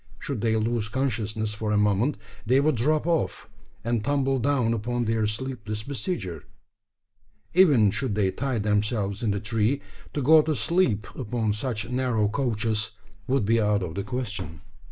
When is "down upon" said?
4.39-5.05